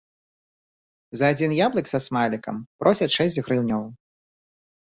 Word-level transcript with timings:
За 1.19 1.25
адзін 1.33 1.51
яблык 1.65 1.85
са 1.93 1.99
смайлікам 2.07 2.57
просяць 2.85 3.13
шэсць 3.17 3.41
грыўняў. 3.49 3.89